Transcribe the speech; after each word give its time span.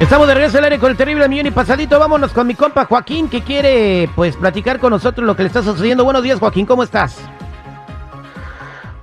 Estamos 0.00 0.28
de 0.28 0.34
regreso 0.34 0.58
al 0.58 0.64
aire 0.64 0.78
con 0.78 0.90
el 0.92 0.96
terrible 0.96 1.28
millón 1.28 1.46
y 1.46 1.50
pasadito. 1.50 1.98
Vámonos 1.98 2.32
con 2.32 2.46
mi 2.46 2.54
compa 2.54 2.84
Joaquín 2.84 3.28
que 3.28 3.42
quiere 3.42 4.08
pues 4.14 4.36
platicar 4.36 4.78
con 4.78 4.90
nosotros 4.90 5.26
lo 5.26 5.34
que 5.34 5.42
le 5.42 5.48
está 5.48 5.62
sucediendo. 5.62 6.04
Buenos 6.04 6.22
días 6.22 6.38
Joaquín, 6.38 6.66
¿cómo 6.66 6.84
estás? 6.84 7.18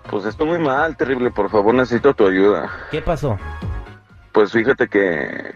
Pues 0.10 0.26
estoy 0.26 0.48
muy 0.48 0.60
mal, 0.60 0.96
terrible. 0.96 1.32
Por 1.32 1.50
favor, 1.50 1.74
necesito 1.74 2.14
tu 2.14 2.26
ayuda. 2.28 2.72
¿Qué 2.92 3.02
pasó? 3.02 3.38
Pues 4.32 4.54
fíjate 4.54 4.88
que 4.88 5.54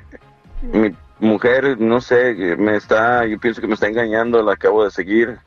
mi 0.62 0.94
mujer, 1.20 1.80
no 1.80 2.02
sé, 2.02 2.34
me 2.58 2.76
está, 2.76 3.26
yo 3.26 3.40
pienso 3.40 3.62
que 3.62 3.68
me 3.68 3.76
está 3.76 3.88
engañando, 3.88 4.42
la 4.44 4.54
acabo 4.54 4.84
de 4.84 4.92
seguir. 4.92 5.38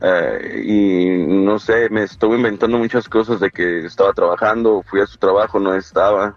eh, 0.00 0.62
y 0.64 1.26
no 1.26 1.58
sé, 1.58 1.88
me 1.90 2.04
estuve 2.04 2.36
inventando 2.36 2.78
muchas 2.78 3.08
cosas 3.08 3.40
de 3.40 3.50
que 3.50 3.86
estaba 3.86 4.12
trabajando, 4.12 4.82
fui 4.88 5.00
a 5.00 5.06
su 5.06 5.18
trabajo, 5.18 5.58
no 5.58 5.74
estaba. 5.74 6.36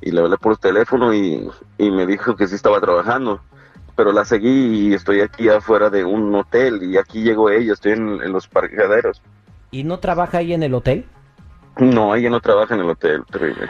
Y 0.00 0.10
le 0.10 0.20
hablé 0.20 0.36
por 0.36 0.56
teléfono 0.56 1.12
y, 1.12 1.48
y 1.76 1.90
me 1.90 2.06
dijo 2.06 2.36
que 2.36 2.46
sí 2.46 2.54
estaba 2.54 2.80
trabajando. 2.80 3.40
Pero 3.96 4.12
la 4.12 4.24
seguí 4.24 4.88
y 4.88 4.94
estoy 4.94 5.20
aquí 5.20 5.48
afuera 5.48 5.90
de 5.90 6.04
un 6.04 6.32
hotel 6.34 6.82
y 6.84 6.96
aquí 6.96 7.22
llegó 7.22 7.50
ella, 7.50 7.72
estoy 7.72 7.92
en, 7.92 8.22
en 8.22 8.32
los 8.32 8.46
parqueaderos. 8.46 9.20
¿Y 9.70 9.82
no 9.84 9.98
trabaja 9.98 10.38
ahí 10.38 10.52
en 10.52 10.62
el 10.62 10.74
hotel? 10.74 11.04
No, 11.78 12.14
ella 12.14 12.30
no 12.30 12.40
trabaja 12.40 12.74
en 12.74 12.80
el 12.80 12.90
hotel, 12.90 13.24
terrible. 13.30 13.68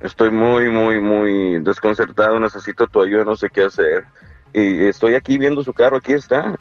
Estoy 0.00 0.30
muy, 0.30 0.68
muy, 0.68 1.00
muy 1.00 1.60
desconcertado, 1.60 2.38
necesito 2.38 2.86
tu 2.86 3.02
ayuda, 3.02 3.24
no 3.24 3.34
sé 3.34 3.50
qué 3.50 3.64
hacer. 3.64 4.04
Y 4.52 4.84
estoy 4.84 5.14
aquí 5.14 5.36
viendo 5.38 5.62
su 5.62 5.72
carro, 5.72 5.96
aquí 5.96 6.12
está. 6.12 6.56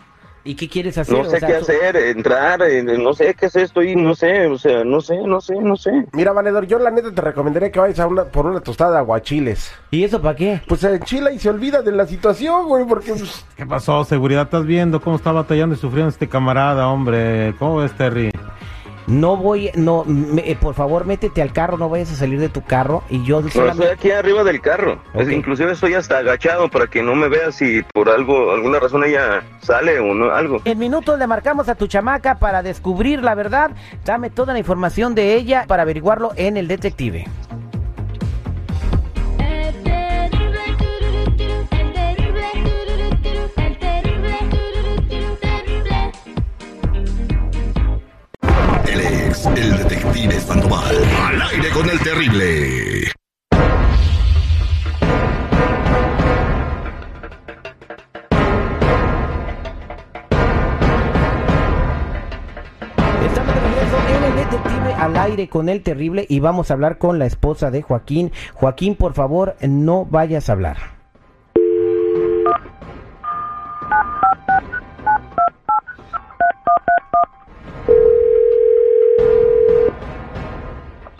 ¿Y 0.48 0.54
qué 0.54 0.70
quieres 0.70 0.96
hacer? 0.96 1.12
No 1.16 1.22
O 1.22 1.26
sé 1.26 1.40
sea, 1.40 1.48
qué 1.50 1.56
hacer, 1.56 1.96
entrar, 1.96 2.62
eh, 2.62 2.84
no 2.84 3.14
sé 3.14 3.34
qué 3.34 3.48
hacer, 3.48 3.64
estoy, 3.64 3.96
no 3.96 4.14
sé, 4.14 4.46
o 4.46 4.60
sea, 4.60 4.84
no 4.84 5.02
sé, 5.02 5.18
no 5.26 5.42
sé, 5.42 5.56
no 5.56 5.76
sé. 5.76 6.06
Mira, 6.14 6.34
valedor, 6.34 6.68
yo 6.68 6.78
la 6.78 6.92
neta 6.92 7.12
te 7.12 7.20
recomendaría 7.20 7.72
que 7.72 7.80
vayas 7.80 8.00
a 8.00 8.06
una, 8.06 8.26
por 8.26 8.46
una 8.46 8.60
tostada 8.60 8.92
de 8.92 8.98
aguachiles. 9.00 9.72
¿Y 9.90 10.04
eso 10.04 10.22
para 10.22 10.36
qué? 10.36 10.62
Pues 10.68 10.82
se 10.82 10.94
enchila 10.94 11.32
y 11.32 11.40
se 11.40 11.50
olvida 11.50 11.82
de 11.82 11.92
la 11.92 12.06
situación, 12.06 12.68
güey, 12.68 12.86
porque 12.86 13.14
pues, 13.14 13.44
¿Qué 13.58 13.66
pasó? 13.66 14.04
Seguridad, 14.04 14.44
estás 14.44 14.68
viendo 14.68 15.02
cómo 15.02 15.16
está 15.16 15.32
batallando 15.32 15.74
y 15.74 15.80
sufriendo 15.80 16.10
este 16.10 16.30
camarada, 16.30 16.90
hombre. 16.90 17.56
¿Cómo 17.58 17.78
ves, 17.78 17.94
Terry? 17.94 18.32
No 19.08 19.38
voy, 19.38 19.70
no, 19.76 20.04
me- 20.06 20.50
eh, 20.50 20.56
por 20.60 20.74
favor 20.74 21.06
métete 21.06 21.42
al 21.42 21.54
carro, 21.54 21.78
no 21.78 21.90
vayas 21.90 22.12
a 22.12 22.16
salir 22.16 22.40
de 22.40 22.50
tu 22.50 22.64
carro 22.64 23.04
y 23.10 23.24
yo 23.24 23.42
No, 23.42 23.48
estoy 23.48 23.62
solamente... 23.62 23.94
aquí 23.94 24.12
arriba 24.12 24.44
del 24.44 24.62
carro. 24.62 25.00
Es- 25.14 25.28
Ok. 25.28 25.34
inclusive 25.34 25.72
estoy 25.74 25.94
hasta 25.94 26.18
agachado 26.20 26.70
para 26.70 26.88
que 26.88 27.04
no 27.04 27.14
me 27.16 27.28
vea 27.28 27.52
si 27.52 27.84
por 27.94 28.10
algo, 28.10 28.52
alguna 28.52 28.80
razón 28.80 29.04
ella 29.04 29.44
sale 29.62 30.00
o 30.00 30.14
no, 30.14 30.32
algo. 30.32 30.62
En 30.66 30.80
minutos 30.80 31.20
le 31.20 31.28
marcamos 31.28 31.70
a 31.70 31.76
tu 31.76 31.88
chamaca 31.88 32.40
para 32.40 32.64
descubrir 32.64 33.22
la 33.22 33.36
verdad. 33.36 33.72
Dame 34.06 34.30
toda 34.30 34.54
la 34.54 34.60
información 34.60 35.14
de 35.16 35.36
ella 35.36 35.66
para 35.68 35.84
averiguarlo 35.84 36.32
en 36.36 36.58
el 36.58 36.68
detective. 36.68 37.26
Al 64.94 65.18
aire 65.18 65.48
con 65.50 65.70
el 65.70 65.82
terrible 65.82 66.26
y 66.30 66.40
vamos 66.40 66.70
a 66.70 66.74
hablar 66.76 66.98
con 66.98 67.20
la 67.20 67.26
esposa 67.26 67.72
de 67.72 67.82
Joaquín. 67.82 68.32
Joaquín, 68.54 68.96
por 68.96 69.14
favor, 69.14 69.56
no 69.62 70.06
vayas 70.06 70.50
a 70.50 70.54
hablar. 70.54 70.78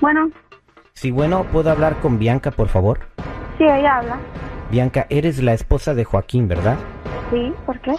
Bueno, 0.02 0.30
Sí, 0.94 1.12
bueno, 1.12 1.44
¿puedo 1.52 1.70
hablar 1.72 1.98
con 2.00 2.18
Bianca, 2.20 2.52
por 2.52 2.70
favor? 2.70 3.00
sí, 3.58 3.64
ella 3.64 3.98
habla. 3.98 4.18
Bianca, 4.72 5.06
eres 5.10 5.42
la 5.44 5.54
esposa 5.54 5.94
de 5.94 6.04
Joaquín, 6.06 6.48
¿verdad? 6.48 6.78
Sí, 7.32 7.54
¿por 7.66 7.80
qué? 7.82 7.94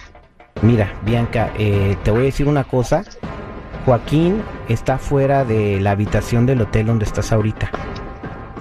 Mira, 0.63 0.93
Bianca, 1.03 1.51
eh, 1.59 1.97
te 2.03 2.11
voy 2.11 2.21
a 2.21 2.25
decir 2.25 2.49
una 2.49 2.65
cosa. 2.65 3.05
Joaquín 3.87 4.43
está 4.69 4.99
fuera 4.99 5.45
de 5.45 5.79
la 5.81 5.93
habitación 5.93 6.45
del 6.45 6.61
hotel 6.61 6.87
donde 6.87 7.05
estás 7.05 7.33
ahorita. 7.33 7.71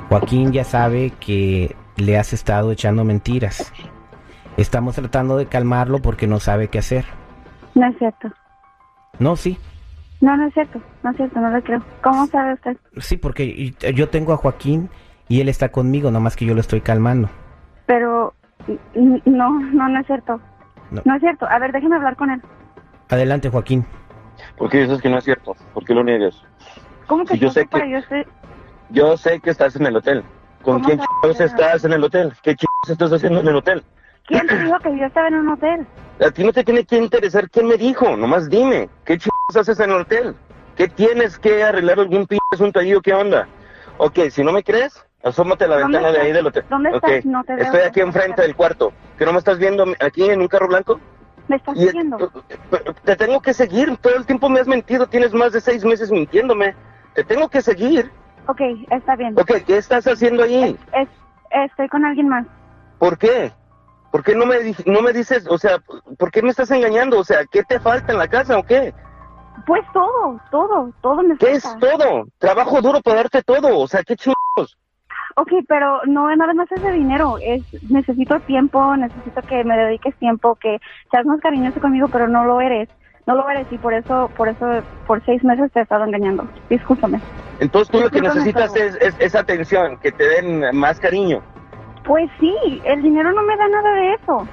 Joaquín 0.08 0.52
ya 0.52 0.64
sabe 0.64 1.14
que 1.20 1.76
le 1.98 2.20
has 2.20 2.32
estado 2.32 2.72
echando 2.72 3.04
mentiras. 3.04 3.74
Estamos 4.56 4.94
tratando 4.94 5.36
de 5.36 5.48
calmarlo 5.48 5.98
porque 5.98 6.28
no 6.28 6.40
sabe 6.40 6.68
qué 6.68 6.78
hacer. 6.78 7.06
No 7.74 7.88
es 7.88 7.98
cierto. 7.98 8.32
No, 9.18 9.36
sí. 9.36 9.58
No, 10.22 10.38
no 10.38 10.46
es 10.46 10.54
cierto. 10.54 10.80
No 11.02 11.10
es 11.10 11.18
cierto, 11.18 11.40
no 11.40 11.50
lo 11.50 11.64
creo. 11.64 11.82
¿Cómo 12.04 12.28
sabe 12.28 12.54
usted? 12.54 12.78
Sí, 12.98 13.18
porque 13.18 13.74
yo 13.96 14.10
tengo 14.10 14.32
a 14.32 14.38
Joaquín 14.38 14.92
y 15.28 15.42
él 15.42 15.50
está 15.50 15.70
conmigo, 15.70 16.12
nomás 16.12 16.36
que 16.36 16.46
yo 16.46 16.54
lo 16.54 16.62
estoy 16.62 16.82
calmando. 16.82 17.32
Pero 17.88 18.36
no, 18.94 19.60
no, 19.60 19.90
no 19.90 20.00
es 20.00 20.06
cierto. 20.06 20.40
No. 20.92 21.02
No, 21.04 21.16
es 21.16 21.22
cierto. 21.22 21.48
A 21.50 21.58
ver, 21.58 21.72
déjeme 21.72 21.96
hablar 21.96 22.16
con 22.16 22.30
él. 22.30 22.44
Adelante, 23.10 23.50
Joaquín. 23.50 23.88
¿Por 24.58 24.70
qué 24.70 24.80
dices 24.80 25.02
que 25.02 25.10
no 25.10 25.18
es 25.18 25.24
cierto? 25.24 25.56
¿Por 25.74 25.84
qué 25.86 25.94
lo 25.94 26.04
niegas? 26.04 26.36
¿Cómo 27.08 27.26
que 27.26 27.34
Sí, 27.36 27.40
yo 27.40 27.50
sé 27.50 27.62
sé 27.62 27.68
que- 27.68 27.90
yo 27.92 27.98
estoy... 27.98 28.24
Yo 28.90 29.18
sé 29.18 29.40
que 29.40 29.50
estás 29.50 29.76
en 29.76 29.86
el 29.88 29.96
hotel. 29.96 30.24
¿Con 30.62 30.76
¿Cómo 30.76 30.86
quién 30.86 31.00
chingados 31.00 31.42
estás 31.42 31.84
en 31.86 31.94
el 31.94 32.04
hotel? 32.04 32.34
¿Qué 32.44 32.56
chingados 32.56 32.90
estás 32.90 33.12
haciendo 33.14 33.40
en 33.42 33.48
el 33.48 33.56
hotel? 33.56 33.84
¿Quién 34.28 34.48
te 34.48 34.58
dijo 34.58 34.78
que 34.80 34.98
yo 34.98 35.06
estaba 35.06 35.28
en 35.28 35.36
un 35.36 35.50
hotel? 35.50 35.88
A 36.20 36.32
ti 36.32 36.44
no 36.44 36.54
te 36.54 36.64
tiene 36.64 36.86
que 36.86 36.98
interesar 36.98 37.50
quién 37.50 37.68
me 37.68 37.76
dijo, 37.78 38.16
nomás 38.16 38.50
dime, 38.50 38.88
¿qué 39.04 39.18
chingados 39.18 39.56
haces 39.56 39.80
en 39.80 39.92
el 39.92 40.02
hotel? 40.02 40.36
¿Qué 40.78 40.88
tienes 40.88 41.38
que 41.38 41.64
arreglar 41.64 42.00
algún 42.00 42.26
pinche 42.28 42.44
asunto 42.52 42.80
ahí 42.80 42.94
o 42.94 43.02
qué 43.02 43.14
onda? 43.14 43.48
Ok, 43.98 44.20
si 44.30 44.44
no 44.44 44.52
me 44.52 44.64
crees, 44.64 45.04
asómate 45.24 45.66
a 45.66 45.68
la 45.68 45.78
¿Dónde 45.78 45.98
ventana 45.98 46.12
de 46.12 46.20
ahí 46.20 46.28
estás? 46.30 46.38
del 46.38 46.48
hotel. 46.48 46.64
¿Dónde 46.70 46.90
Ok, 46.90 47.04
estás? 47.04 47.26
No 47.26 47.44
te 47.44 47.56
veo. 47.56 47.66
Estoy 47.66 47.82
aquí 47.82 48.02
enfrente 48.02 48.42
del 48.42 48.56
cuarto. 48.56 48.94
¿Que 49.18 49.26
no 49.26 49.32
me 49.34 49.40
estás 49.40 49.58
viendo 49.58 49.86
aquí 50.00 50.30
en 50.30 50.42
un 50.42 50.48
carro 50.48 50.68
blanco? 50.68 51.00
¿Me 51.48 51.58
estás 51.58 51.78
siguiendo? 51.78 52.18
pero 52.72 52.94
te 52.94 53.16
tengo 53.16 53.42
que 53.42 53.54
seguir, 53.54 53.96
todo 53.98 54.16
el 54.16 54.26
tiempo 54.26 54.50
me 54.50 54.60
has 54.60 54.68
mentido, 54.68 55.08
tienes 55.08 55.34
más 55.34 55.54
de 55.54 55.62
seis 55.62 55.86
meses 55.86 56.12
mintiéndome. 56.12 56.76
Te 57.14 57.24
tengo 57.24 57.50
que 57.50 57.62
seguir. 57.62 58.12
Ok, 58.48 58.62
está 58.92 59.16
bien. 59.16 59.38
Ok, 59.38 59.52
¿qué 59.66 59.78
estás 59.78 60.06
haciendo 60.06 60.44
ahí? 60.44 60.78
Es, 60.94 61.10
estoy 61.52 61.88
con 61.90 62.04
alguien 62.04 62.30
más. 62.30 62.46
¿Por 63.00 63.18
qué? 63.18 63.52
¿Por 64.12 64.24
qué 64.24 64.36
no 64.36 64.46
me, 64.46 64.56
no 64.86 65.02
me 65.02 65.14
dices, 65.14 65.46
o 65.50 65.58
sea, 65.58 65.80
por 66.18 66.32
qué 66.32 66.42
me 66.42 66.50
estás 66.50 66.72
engañando? 66.72 67.20
O 67.20 67.24
sea, 67.24 67.46
¿qué 67.46 67.64
te 67.64 67.80
falta 67.80 68.12
en 68.12 68.18
la 68.20 68.28
casa 68.28 68.58
o 68.58 68.64
qué? 68.64 68.94
Pues 69.66 69.84
todo, 69.94 70.40
todo, 70.52 70.94
todo 71.02 71.24
me 71.24 71.38
¿Qué 71.38 71.54
es 71.54 71.64
falta. 71.64 71.80
todo? 71.92 72.26
Trabajo 72.38 72.82
duro 72.82 73.02
para 73.02 73.18
darte 73.18 73.42
todo, 73.42 73.80
o 73.80 73.88
sea, 73.88 74.04
¿qué 74.04 74.16
chingados? 74.16 74.78
Ok, 75.38 75.52
pero 75.68 76.02
no 76.06 76.34
nada 76.36 76.54
más 76.54 76.72
es 76.72 76.82
de 76.82 76.92
dinero, 76.94 77.38
es 77.42 77.62
necesito 77.90 78.40
tiempo, 78.42 78.96
necesito 78.96 79.42
que 79.44 79.64
me 79.66 79.76
dediques 79.78 80.16
tiempo, 80.18 80.56
que 80.56 80.80
seas 81.12 81.26
más 81.26 81.42
cariñoso 81.42 81.80
conmigo, 81.82 82.08
pero 82.10 82.28
no 82.30 82.46
lo 82.46 82.62
eres, 82.62 82.88
no 83.28 83.36
lo 83.36 83.50
eres 83.50 83.70
y 83.70 83.78
por 83.78 83.94
eso, 83.94 84.32
por 84.38 84.48
eso, 84.48 84.66
por 85.06 85.24
seis 85.26 85.44
meses 85.44 85.72
te 85.74 85.80
he 85.80 85.84
estado 85.84 86.06
engañando. 86.06 86.48
Discúlpame. 86.70 87.22
Entonces 87.60 87.92
tú 87.92 88.00
lo 88.00 88.10
que 88.10 88.22
necesitas 88.22 88.74
es, 88.78 88.96
es, 89.02 89.20
es 89.20 89.36
atención, 89.36 89.98
que 89.98 90.12
te 90.14 90.26
den 90.26 90.76
más 90.76 91.00
cariño. 91.00 91.42
Pues 92.06 92.30
sí, 92.40 92.82
el 92.86 93.02
dinero 93.02 93.34
no 93.34 93.42
me 93.44 93.58
da 93.58 93.68
nada 93.68 93.94
de 93.94 94.14
eso. 94.14 94.48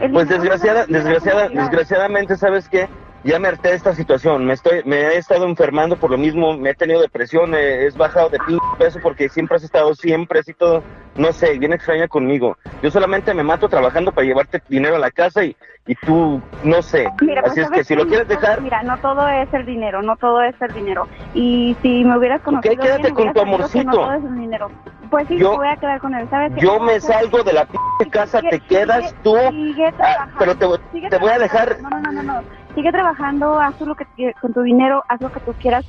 El 0.00 0.12
Pues 0.12 0.28
desgraciada, 0.28 0.86
desgraciada, 0.86 1.48
desgraciadamente, 1.48 2.36
¿sabes 2.36 2.68
qué? 2.68 2.88
Ya 3.24 3.38
me 3.38 3.48
harté 3.48 3.70
de 3.70 3.74
esta 3.74 3.94
situación, 3.94 4.44
me 4.46 4.54
estoy, 4.54 4.82
me 4.84 4.96
he 4.96 5.16
estado 5.16 5.44
enfermando 5.46 5.96
por 5.96 6.10
lo 6.10 6.18
mismo, 6.18 6.56
me 6.56 6.70
he 6.70 6.74
tenido 6.74 7.00
depresión, 7.00 7.54
he, 7.54 7.84
he 7.84 7.90
bajado 7.90 8.28
de 8.28 8.38
peso 8.78 9.00
porque 9.02 9.28
siempre 9.28 9.56
has 9.56 9.64
estado 9.64 9.94
siempre 9.94 10.38
así 10.38 10.54
todo, 10.54 10.84
no 11.16 11.32
sé, 11.32 11.58
bien 11.58 11.72
extraña 11.72 12.06
conmigo. 12.06 12.56
Yo 12.80 12.90
solamente 12.90 13.34
me 13.34 13.42
mato 13.42 13.68
trabajando 13.68 14.12
para 14.12 14.26
llevarte 14.26 14.62
dinero 14.68 14.96
a 14.96 15.00
la 15.00 15.10
casa 15.10 15.44
y, 15.44 15.56
y 15.86 15.94
tú, 15.96 16.40
no 16.62 16.80
sé. 16.80 17.08
Mira, 17.20 17.42
pues, 17.42 17.52
así 17.52 17.60
es 17.60 17.66
¿sabes 17.66 17.80
que 17.80 17.84
si 17.84 17.96
lo 17.96 18.06
quieres 18.06 18.28
dejar, 18.28 18.62
Mira, 18.62 18.82
no 18.84 18.96
todo 18.98 19.28
es 19.28 19.52
el 19.52 19.66
dinero, 19.66 20.00
no 20.00 20.16
todo 20.16 20.42
es 20.42 20.54
el 20.62 20.72
dinero. 20.72 21.08
Y 21.34 21.76
si 21.82 22.04
me 22.04 22.16
hubieras 22.16 22.40
conocido 22.42 22.82
quédate 22.82 23.02
bien, 23.02 23.14
con 23.14 23.32
tu 23.32 23.40
amorcito. 23.40 23.84
No 23.84 23.92
todo 23.92 24.12
es 24.12 24.24
el 24.24 24.38
dinero. 24.38 24.70
Pues 25.10 25.26
sí, 25.28 25.38
Yo- 25.38 25.52
me 25.52 25.56
voy 25.56 25.68
a 25.68 25.76
quedar 25.76 26.00
con 26.00 26.14
él, 26.14 26.28
¿sabes? 26.28 26.52
yo 26.56 26.80
me 26.80 27.00
salgo 27.00 27.42
de 27.42 27.52
la 27.52 27.66
pinche 27.66 28.10
casa, 28.10 28.40
te 28.40 28.60
quedas 28.60 29.04
sigue- 29.04 29.14
tú, 29.22 29.34
sigue 29.50 29.90
ah, 30.00 30.26
pero 30.38 30.54
te, 30.56 30.66
sigue 30.90 31.08
te 31.08 31.18
voy 31.18 31.30
a 31.30 31.38
dejar, 31.38 31.80
No, 31.80 31.90
no, 31.90 32.00
no, 32.00 32.12
no, 32.12 32.22
no. 32.22 32.42
Sigue 32.74 32.90
trabajando, 32.92 33.58
haz 33.60 33.76
tú 33.76 33.86
lo 33.86 33.94
que 33.94 34.04
qui- 34.16 34.34
con 34.40 34.52
tu 34.52 34.62
dinero, 34.62 35.02
haz 35.08 35.20
lo 35.20 35.30
que 35.30 35.40
tú 35.40 35.54
quieras. 35.58 35.84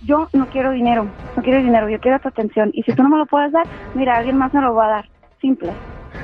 Yo 0.00 0.28
no 0.32 0.48
quiero 0.48 0.72
dinero, 0.72 1.04
no 1.04 1.42
quiero 1.42 1.60
dinero, 1.60 1.88
yo 1.88 1.98
quiero 2.00 2.18
tu 2.20 2.28
atención. 2.28 2.70
Y 2.72 2.82
si 2.82 2.92
tú 2.94 3.02
no 3.02 3.08
me 3.08 3.18
lo 3.18 3.26
puedes 3.26 3.52
dar, 3.52 3.68
mira, 3.92 4.16
alguien 4.16 4.36
más 4.36 4.52
me 4.52 4.60
lo 4.60 4.74
va 4.74 4.86
a 4.86 4.90
dar. 4.90 5.08
Simple. 5.40 5.76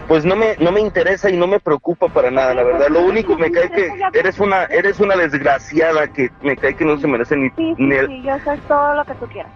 Pues 0.08 0.24
no 0.24 0.34
me, 0.34 0.56
no 0.58 0.72
me 0.72 0.80
interesa 0.80 1.30
y 1.30 1.36
no 1.36 1.46
me 1.46 1.60
preocupa 1.60 2.08
para 2.08 2.30
nada, 2.30 2.54
la 2.54 2.64
verdad. 2.64 2.88
Lo 2.88 3.02
único 3.02 3.36
me 3.36 3.52
cae 3.52 3.70
que 3.70 3.90
eres 4.14 4.40
una, 4.40 4.64
eres 4.64 4.98
una 5.00 5.14
desgraciada 5.14 6.08
que 6.08 6.30
me 6.42 6.56
cae 6.56 6.74
que 6.74 6.84
no 6.86 6.98
se 6.98 7.06
merece 7.06 7.36
ni, 7.36 7.50
Sí, 7.50 7.74
sí, 7.76 7.82
ni 7.82 7.94
el, 7.94 8.06
sí, 8.06 8.22
yo 8.22 8.38
soy 8.42 8.58
todo 8.66 8.94
lo 8.94 9.04
que 9.04 9.14
tú 9.14 9.26
quieras. 9.26 9.52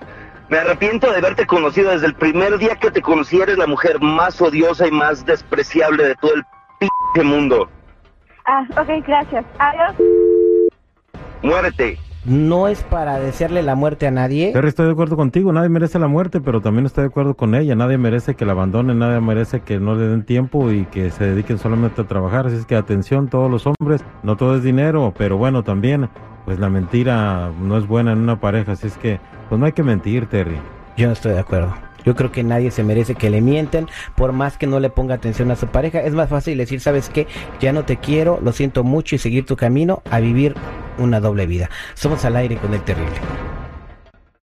Me 0.50 0.58
arrepiento 0.58 1.10
de 1.10 1.16
haberte 1.16 1.46
conocido 1.46 1.92
desde 1.92 2.06
el 2.06 2.14
primer 2.14 2.58
día 2.58 2.76
que 2.76 2.90
te 2.90 3.00
conocí. 3.00 3.40
Eres 3.40 3.56
la 3.56 3.66
mujer 3.66 3.98
más 4.00 4.38
odiosa 4.42 4.86
y 4.86 4.90
más 4.90 5.24
despreciable 5.24 6.04
de 6.04 6.14
todo 6.16 6.34
el 6.34 6.44
p 7.14 7.22
mundo. 7.22 7.70
Ah, 8.44 8.66
ok, 8.76 9.06
gracias. 9.06 9.46
Adiós. 9.58 9.94
Muérete. 11.40 11.98
No 12.24 12.68
es 12.68 12.84
para 12.84 13.18
desearle 13.18 13.62
la 13.62 13.74
muerte 13.74 14.06
a 14.06 14.12
nadie. 14.12 14.52
Terry, 14.52 14.68
estoy 14.68 14.86
de 14.86 14.92
acuerdo 14.92 15.16
contigo, 15.16 15.52
nadie 15.52 15.68
merece 15.68 15.98
la 15.98 16.06
muerte, 16.06 16.40
pero 16.40 16.60
también 16.60 16.86
estoy 16.86 17.02
de 17.02 17.08
acuerdo 17.08 17.34
con 17.34 17.56
ella, 17.56 17.74
nadie 17.74 17.98
merece 17.98 18.36
que 18.36 18.46
la 18.46 18.52
abandonen, 18.52 19.00
nadie 19.00 19.20
merece 19.20 19.60
que 19.60 19.80
no 19.80 19.96
le 19.96 20.06
den 20.06 20.24
tiempo 20.24 20.70
y 20.70 20.84
que 20.84 21.10
se 21.10 21.24
dediquen 21.24 21.58
solamente 21.58 22.02
a 22.02 22.06
trabajar, 22.06 22.46
así 22.46 22.56
es 22.56 22.66
que 22.66 22.76
atención 22.76 23.28
todos 23.28 23.50
los 23.50 23.66
hombres, 23.66 24.04
no 24.22 24.36
todo 24.36 24.54
es 24.54 24.62
dinero, 24.62 25.12
pero 25.18 25.36
bueno, 25.36 25.64
también, 25.64 26.08
pues 26.44 26.60
la 26.60 26.70
mentira 26.70 27.50
no 27.60 27.76
es 27.76 27.88
buena 27.88 28.12
en 28.12 28.18
una 28.18 28.38
pareja, 28.38 28.72
así 28.72 28.86
es 28.86 28.96
que, 28.98 29.18
pues 29.48 29.58
no 29.58 29.66
hay 29.66 29.72
que 29.72 29.82
mentir, 29.82 30.26
Terry. 30.26 30.58
Yo 30.96 31.08
no 31.08 31.14
estoy 31.14 31.32
de 31.32 31.40
acuerdo. 31.40 31.74
Yo 32.04 32.14
creo 32.14 32.32
que 32.32 32.42
nadie 32.42 32.70
se 32.70 32.84
merece 32.84 33.14
que 33.14 33.30
le 33.30 33.40
mienten 33.40 33.88
por 34.16 34.32
más 34.32 34.56
que 34.56 34.66
no 34.66 34.80
le 34.80 34.90
ponga 34.90 35.14
atención 35.14 35.50
a 35.50 35.56
su 35.56 35.66
pareja. 35.66 36.00
Es 36.00 36.14
más 36.14 36.28
fácil 36.28 36.58
decir, 36.58 36.80
¿sabes 36.80 37.08
qué? 37.08 37.26
Ya 37.60 37.72
no 37.72 37.84
te 37.84 37.96
quiero, 37.96 38.40
lo 38.42 38.52
siento 38.52 38.84
mucho 38.84 39.14
y 39.14 39.18
seguir 39.18 39.46
tu 39.46 39.56
camino 39.56 40.02
a 40.10 40.20
vivir 40.20 40.54
una 40.98 41.20
doble 41.20 41.46
vida. 41.46 41.70
Somos 41.94 42.24
al 42.24 42.36
aire 42.36 42.56
con 42.56 42.74
el 42.74 42.82
terrible. 42.82 43.51